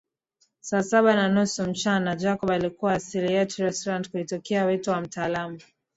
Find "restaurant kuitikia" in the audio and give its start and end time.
3.63-4.65